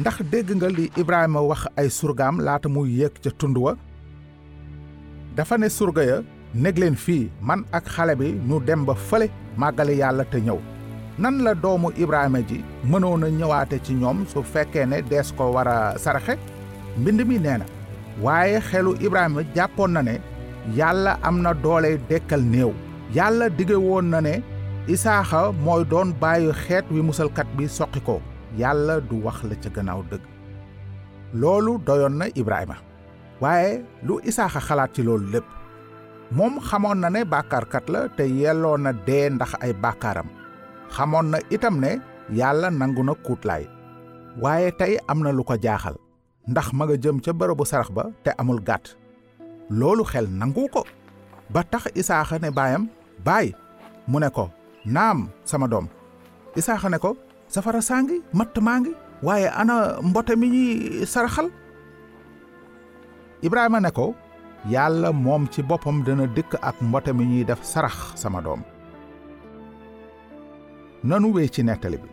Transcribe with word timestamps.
ndax 0.00 0.16
dégg 0.32 0.48
nga 0.56 0.68
li 0.76 0.84
ibrahima 1.00 1.40
wax 1.50 1.62
ay 1.80 1.88
surgaam 1.98 2.36
laata 2.46 2.68
muy 2.74 2.88
yéeg 2.98 3.12
ca 3.22 3.30
tund 3.38 3.56
wa? 3.64 3.72
Dafa 5.36 5.56
ne 5.58 5.68
surga 5.68 6.02
ya 6.10 6.16
neg 6.54 6.78
leen 6.80 6.96
fii 7.04 7.28
man 7.48 7.60
ak 7.76 7.84
xale 7.94 8.14
bi 8.20 8.28
nu 8.48 8.56
dem 8.68 8.84
ba 8.88 8.94
fële 9.08 9.26
màggali 9.60 9.94
yàlla 10.00 10.24
te 10.32 10.38
ñëw. 10.40 10.58
Nan 11.18 11.42
la 11.44 11.52
doomu 11.54 11.88
ibrahima 12.02 12.40
ji 12.48 12.58
mënoon 12.90 13.24
a 13.24 13.28
ñëwaate 13.38 13.76
ci 13.84 13.92
ñoom 13.94 14.18
su 14.26 14.42
fekkee 14.42 14.86
ne 14.86 15.02
dees 15.10 15.28
ko 15.36 15.52
war 15.54 15.68
a 15.68 15.98
saraxe? 15.98 16.34
Mbind 16.98 17.20
mi 17.28 17.38
nee 17.38 17.58
na 17.58 17.66
waaye 18.22 18.60
xelu 18.60 18.96
ibrahima 19.06 19.42
jàppoon 19.54 19.92
na 19.92 20.02
ne 20.02 20.14
yàlla 20.78 21.18
am 21.22 21.42
na 21.42 21.52
doole 21.54 21.98
dekkal 22.08 22.40
néew. 22.40 22.72
Yàlla 23.14 23.48
dige 23.50 23.76
woon 23.76 24.08
na 24.10 24.20
ne 24.20 24.42
isaaxa 24.88 25.52
mooy 25.64 25.84
doon 25.84 26.12
bàyyi 26.20 26.52
xeet 26.64 26.84
wi 26.90 27.00
musalkat 27.02 27.46
bi 27.56 27.68
soqi 27.68 28.00
ko. 28.00 28.20
Yàlla 28.60 29.00
du 29.08 29.16
wax 29.24 29.38
la 29.48 29.54
ca 29.62 29.70
gannaaw 29.76 30.02
dëgg. 30.10 30.24
Loolu 31.40 31.78
doyoon 31.86 32.14
na 32.18 32.26
ibrahima. 32.34 32.76
Waaye 33.40 33.82
lu 34.06 34.20
isaaxa 34.28 34.60
xalaat 34.60 34.90
ci 34.94 35.02
loolu 35.02 35.26
lépp 35.32 35.44
moom 36.36 36.60
xamoon 36.60 36.98
na 37.00 37.08
ne 37.10 37.24
bàkkaarkat 37.24 37.86
la 37.92 38.00
te 38.16 38.22
yelloo 38.40 38.76
na 38.84 38.92
dee 39.06 39.30
ndax 39.30 39.52
ay 39.64 39.72
bàkkaaram. 39.72 40.28
Xamoon 40.94 41.26
na 41.32 41.38
itam 41.54 41.76
ne 41.80 42.00
yàlla 42.38 42.68
nangu 42.70 43.02
na 43.04 43.14
kuutlaay. 43.24 43.64
Waaye 44.42 44.70
tey 44.80 44.98
am 45.08 45.20
na 45.22 45.30
lu 45.32 45.42
ko 45.44 45.54
jaaxal 45.64 45.96
ndax 46.48 46.66
ma 46.76 46.84
nga 46.86 46.96
jëm 47.02 47.16
ca 47.24 47.32
bërëbu 47.32 47.64
sarax 47.70 47.88
ba 47.96 48.04
te 48.24 48.30
amul 48.40 48.60
gàtt. 48.68 48.86
Loolu 49.70 50.04
xel 50.04 50.26
nangu 50.40 50.68
ko. 50.74 50.82
Ba 51.52 51.62
tax 51.64 51.82
isaaxa 52.00 52.38
ne 52.38 52.50
baayam 52.50 52.88
baay 53.26 53.52
mu 54.10 54.18
ne 54.20 54.28
ko 54.30 54.44
naam 54.84 55.28
sama 55.44 55.66
doom. 55.68 55.86
Isaaxa 56.56 56.88
ne 56.88 56.98
ko 56.98 57.16
safara 57.54 57.80
saa 57.88 58.00
ngi 58.04 58.16
matt 58.38 58.54
maa 58.66 58.78
ngi 58.80 58.92
waaye 59.26 59.48
ana 59.60 59.74
mbote 60.08 60.32
mi 60.40 60.46
ñuy 60.54 60.70
saraxal? 61.12 61.48
Ibrahima 63.46 63.78
ne 63.80 63.90
ko 63.98 64.06
yàlla 64.74 65.08
moom 65.24 65.42
ci 65.52 65.60
boppam 65.68 65.96
dana 66.06 66.26
dikk 66.36 66.52
ak 66.68 66.76
mbote 66.88 67.10
mi 67.16 67.24
ñuy 67.30 67.44
def 67.48 67.60
sarax 67.72 67.96
sama 68.22 68.40
doom. 68.46 68.62
Nanu 71.08 71.28
wéy 71.34 71.48
ci 71.54 71.62
nettali 71.64 71.98
bi. 72.02 72.08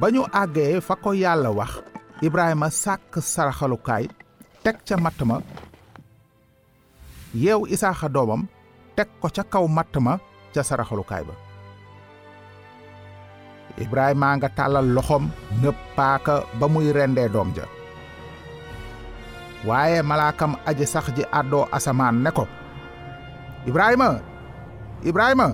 Ba 0.00 0.06
ñu 0.14 0.22
àggee 0.40 0.80
fa 0.86 0.94
ko 1.02 1.10
yàlla 1.12 1.50
wax 1.58 1.72
ibrahima 2.26 2.68
sàkk 2.82 3.14
saraxalukaay 3.32 4.04
teg 4.64 4.76
ca 4.86 4.96
matt 5.04 5.20
ma 5.28 5.36
isaaxa 7.74 8.08
ko 9.20 9.28
ca 9.36 9.42
kaw 9.52 9.64
matt 9.76 9.94
ma 10.06 10.14
ba 11.28 11.47
ibrahima 13.84 14.28
nga 14.36 14.48
tàllal 14.56 14.86
loxoom 14.96 15.24
nëpp 15.62 15.78
paaka 15.96 16.34
ba 16.58 16.66
muy 16.72 16.92
rendee 16.96 17.28
doom 17.34 17.50
ja. 17.56 17.64
Waaye 19.66 20.02
malaakam 20.02 20.52
aji 20.68 20.86
sax 20.86 21.06
ji 21.16 21.22
àddoo 21.38 21.64
asamaan 21.76 22.16
ne 22.24 22.30
ko 22.30 22.44
ibrahima 23.68 24.08
ibrahima. 25.08 25.46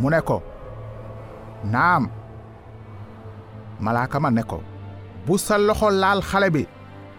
Mu 0.00 0.08
ne 0.10 0.20
ko 0.28 0.36
naam. 1.64 2.04
Malaaka 3.80 4.18
ma 4.20 4.30
ne 4.30 4.42
ko 4.42 4.58
bu 5.26 5.38
sa 5.38 5.58
loxo 5.58 5.90
laal 5.90 6.20
xale 6.22 6.48
bi 6.50 6.62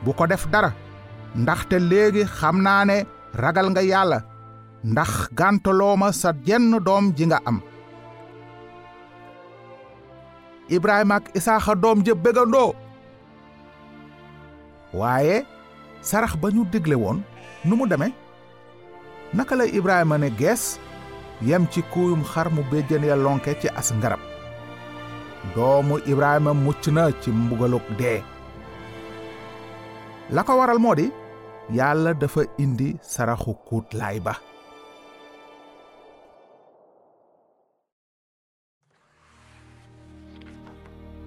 bu 0.03 0.11
ko 0.17 0.25
def 0.27 0.47
dara 0.51 0.71
ndaxte 1.35 1.77
léegi 1.89 2.23
xam 2.37 2.57
naa 2.65 2.83
ne 2.89 2.97
ragal 3.41 3.67
nga 3.71 3.81
yàlla 3.91 4.19
ndax 4.91 5.11
gàntaloo 5.37 6.11
sa 6.11 6.29
jenn 6.45 6.79
doom 6.85 7.05
ji 7.17 7.25
nga 7.27 7.39
am 7.49 7.57
ibrahima 10.69 11.15
ak 11.19 11.35
isaaxa 11.35 11.75
doom 11.75 12.03
ja 12.05 12.13
bégandoo. 12.15 12.73
Waaye 14.93 15.45
sarax 16.01 16.35
ba 16.41 16.49
ñu 16.49 16.65
digle 16.71 16.95
woon 16.95 17.21
nu 17.65 17.75
mu 17.75 17.85
deme 17.87 18.09
naka 19.33 19.55
la 19.55 19.65
ibrahima 19.65 20.17
ne 20.17 20.29
gees 20.39 20.79
yem 21.41 21.67
ci 21.71 21.81
kuuyum 21.93 22.23
xar 22.23 22.49
mu 22.49 22.61
béjjën 22.71 23.03
ya 23.05 23.15
lonke 23.15 23.53
ci 23.61 23.67
as 23.75 23.91
ngarab? 23.93 24.19
Doomu 25.55 25.99
ibrahima 26.05 26.53
mucc 26.53 26.87
na 26.87 27.11
ci 27.21 27.31
mbugaluk 27.31 27.83
dee. 27.97 28.21
La 30.31 30.43
ko 30.43 30.57
waral 30.57 30.79
moo 30.79 30.95
di 30.95 31.09
yàlla 31.73 32.13
dafa 32.13 32.41
indi 32.57 32.97
saraxu 33.01 33.53
kuutlaay 33.67 34.19
ba 34.19 34.33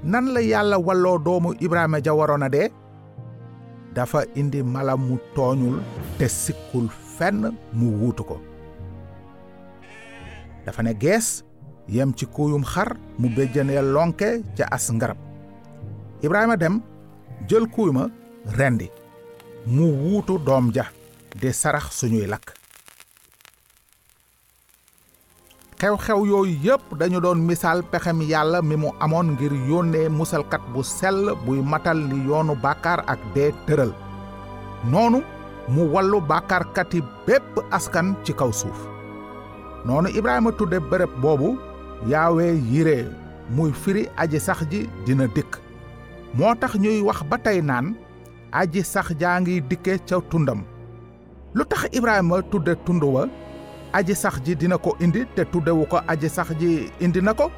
nan 0.03 0.33
la 0.35 0.41
yàlla 0.41 0.79
walloo 0.79 1.19
doomu 1.19 1.55
ibrahima 1.61 2.01
ja 2.05 2.13
waroon 2.15 2.43
a 2.43 2.49
dafa 3.95 4.25
indi 4.35 4.63
mala 4.63 4.97
mu 4.97 5.19
tooñul 5.35 5.81
te 6.19 6.29
sikkul 6.29 6.89
fenn 7.19 7.53
mu 7.73 7.87
wuutu 8.01 8.25
ko. 8.25 8.41
Dafa 10.67 10.83
ne 10.83 10.95
gees 10.95 11.45
yem 11.89 12.15
ci 12.15 12.27
kuuyum 12.27 12.65
xar 12.65 12.97
mu 13.19 13.29
béjjanee 13.29 13.83
lonke 13.83 14.43
ca 14.57 14.65
as 14.71 14.91
ngarab. 14.93 15.17
Ibrahima 16.23 16.57
dem 16.57 16.81
jël 17.49 17.67
kuuy 17.69 17.91
rendi 18.59 18.91
mu 19.67 19.87
wuutu 19.93 20.39
doom 20.39 20.73
ja 20.75 20.87
di 21.41 21.53
sarax 21.53 21.91
suñuy 21.99 22.27
lakk 22.27 22.62
xew-xew 25.83 26.21
yooyu 26.31 26.55
yépp 26.65 26.95
dañu 26.99 27.19
doon 27.21 27.39
misaal 27.49 27.83
pexem 27.91 28.21
yàlla 28.31 28.63
mi 28.63 28.77
mu 28.77 28.89
amoon 29.05 29.27
ngir 29.35 29.53
yónnee 29.69 30.09
musalkat 30.09 30.63
bu 30.73 30.83
sell 30.83 31.35
buy 31.45 31.59
matal 31.73 31.99
li 32.11 32.19
yoonu 32.29 32.55
bàkkaar 32.63 33.01
ak 33.13 33.19
dee 33.35 33.51
tëral. 33.67 33.91
Noonu 34.91 35.19
mu 35.75 35.83
wallu 35.95 36.21
bàkkaarkati 36.31 37.01
bépp 37.27 37.59
askan 37.77 38.15
ci 38.25 38.33
kaw 38.33 38.51
suuf. 38.53 38.79
Noonu 39.87 40.09
ibrahima 40.19 40.53
tudde 40.59 40.79
bërëb 40.91 41.13
boobu 41.23 41.59
yaawee 42.11 42.55
yire 42.73 42.99
muy 43.51 43.73
firi 43.73 44.07
aji 44.17 44.39
sax 44.41 44.59
ji 44.71 44.87
dina 45.07 45.27
dikk. 45.35 45.59
Moo 46.35 46.55
tax 46.61 46.73
ñuy 46.79 47.03
wax 47.03 47.19
ba 47.31 47.37
tey 47.39 47.59
aji 48.53 48.83
sax 48.85 49.07
jaa 49.21 49.41
ngi 49.41 49.61
dikke 49.69 49.99
ca 50.09 50.17
tundam. 50.31 50.61
Lu 51.55 51.65
tax 51.65 51.83
ibrahima 51.93 52.43
tudde 52.51 52.75
tund 52.87 53.03
wa 53.03 53.27
aji 53.93 54.15
sax 54.15 54.41
ji 54.45 54.55
dina 54.57 54.79
ko 54.79 54.97
indi 55.01 55.25
te 55.35 55.45
tuddewu 55.45 55.87
ko 55.87 56.01
aji 56.09 56.29
sax 56.29 56.49
ji 56.61 56.91
indi 57.01 57.21
na 57.23 57.35
ko. 57.35 57.51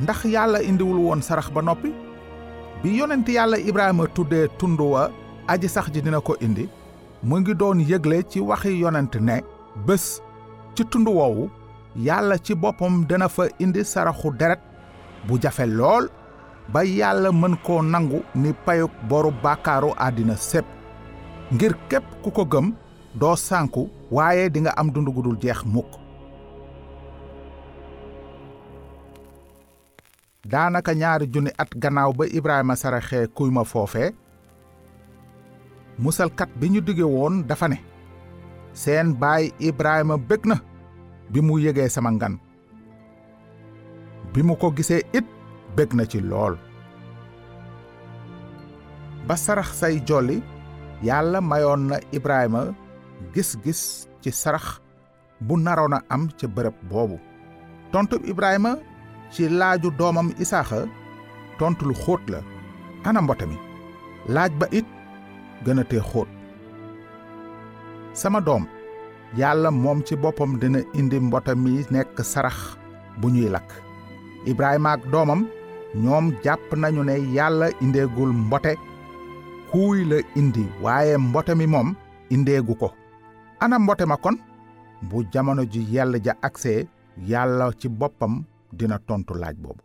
Ndax 0.00 0.24
yàlla 0.24 0.62
indiwul 0.62 0.98
woon 0.98 1.22
sarax 1.22 1.50
ba 1.52 1.62
noppi. 1.62 1.92
Bi 2.82 2.96
yonent 2.98 3.28
yàlla 3.28 3.58
ibrahima 3.58 4.06
tuddee 4.06 4.48
tund 4.58 4.80
wa 4.80 5.10
aji 5.48 5.68
sax 5.68 5.90
ji 5.92 6.02
dina 6.02 6.20
ko 6.20 6.36
indi 6.40 6.68
mu 7.22 7.38
ngi 7.40 7.54
doon 7.54 7.78
yëgle 7.80 8.22
ci 8.28 8.40
waxi 8.40 8.80
yonent 8.80 9.14
ne 9.20 9.40
bés 9.86 10.20
ci 10.74 10.84
tund 10.84 11.06
woowu 11.08 11.50
yàlla 11.96 12.38
ci 12.38 12.54
boppam 12.54 13.04
dana 13.06 13.28
fa 13.28 13.44
indi 13.60 13.84
saraxu 13.84 14.30
deret 14.38 14.60
bu 15.28 15.38
jafe 15.40 15.66
lool 15.66 16.08
ba 16.72 16.84
yàlla 16.84 17.30
mën 17.32 17.56
koo 17.66 17.82
nangu 17.82 18.22
ni 18.34 18.52
payuk 18.64 18.90
boru 19.08 19.30
bàkkaaru 19.42 19.92
àddina 19.98 20.36
sépp. 20.36 20.64
Ngir 21.52 21.74
képp 21.88 22.04
ku 22.22 22.30
ko 22.30 22.44
gëm 22.44 22.72
doo 23.14 23.36
waaye 24.12 24.50
dinga 24.52 24.76
am 24.76 24.92
dund 24.92 25.08
gu 25.08 25.22
dul 25.24 25.38
jeex 25.40 25.64
mukk. 25.64 25.88
Daanaka 30.44 30.92
ñaari 30.94 31.26
junni 31.32 31.50
at 31.58 31.70
gannaaw 31.82 32.12
ba 32.12 32.24
ibrahima 32.28 32.76
saraxee 32.76 33.26
kuy 33.36 33.48
ma 33.50 33.64
foofe 33.64 34.12
musalkat 36.02 36.50
bi 36.60 36.66
ñu 36.72 36.80
dige 36.86 37.04
woon 37.14 37.46
dafa 37.48 37.68
ne 37.68 37.78
seen 38.72 39.14
baay 39.20 39.44
ibrahima 39.68 40.16
bég 40.28 40.42
na 40.44 40.56
bi 41.32 41.40
mu 41.40 41.58
yëgee 41.58 41.88
sama 41.88 42.10
ngan. 42.12 42.34
Bi 44.32 44.40
mu 44.42 44.56
ko 44.60 44.70
gisee 44.76 45.02
it 45.18 45.24
bég 45.76 45.92
na 45.94 46.04
ci 46.04 46.20
lool. 46.20 46.54
Ba 49.26 49.36
sarax 49.36 49.68
say 49.80 50.00
jolli 50.08 50.42
yàlla 51.02 51.40
mayoon 51.40 51.82
na 51.88 51.96
ibrahima 52.12 52.74
gis-gis 53.34 54.08
ci 54.22 54.30
sarax 54.30 54.80
bu 55.40 55.54
naroon 55.56 55.94
a 55.94 56.00
am 56.14 56.28
ca 56.38 56.46
bërëb 56.46 56.74
boobu. 56.90 57.18
Tontu 57.92 58.16
ibrahima 58.30 58.72
ci 59.32 59.48
laaju 59.48 59.88
doomam 59.98 60.28
isaaxa 60.42 60.86
tontu 61.58 61.84
lu 61.88 61.94
xóot 61.94 62.22
la. 62.32 62.40
Ana 63.04 63.20
mbote 63.22 63.44
mi? 63.50 63.56
Laaj 64.34 64.52
ba 64.60 64.66
it 64.78 64.86
gën 65.64 65.80
a 65.80 65.84
tee 65.90 66.00
xóot. 66.10 66.28
Sama 68.12 68.40
doom 68.40 68.64
yàlla 69.38 69.70
moom 69.70 70.02
ci 70.06 70.14
boppam 70.16 70.58
dina 70.60 70.78
indi 70.98 71.18
mbote 71.20 71.52
mi 71.62 71.84
nekk 71.90 72.16
sarax 72.32 72.56
bu 73.20 73.28
ñuy 73.34 73.48
lakk. 73.54 73.70
Ibrahima 74.46 74.90
ak 74.92 75.02
doomam 75.12 75.46
ñoom 75.94 76.32
jàpp 76.44 76.72
nañu 76.76 77.02
ne 77.04 77.14
yàlla 77.36 77.66
indeegul 77.80 78.32
mbote. 78.32 78.72
Kuuy 79.70 80.04
la 80.04 80.16
indi 80.36 80.64
waaye 80.82 81.16
mbote 81.18 81.54
mi 81.54 81.66
moom 81.66 81.94
indeegu 82.30 82.74
ko 82.80 82.88
ana 83.64 83.78
mbote 83.78 84.04
ma 84.10 84.16
kon? 84.16 84.36
Bu 85.08 85.24
jamono 85.32 85.62
ji 85.72 85.80
yell 85.94 86.14
ja 86.26 86.34
agsee 86.42 86.86
yàlla 87.30 87.70
ci 87.80 87.88
boppam 87.88 88.34
dina 88.78 88.98
tontu 89.08 89.34
laaj 89.34 89.56
boobu 89.62 89.82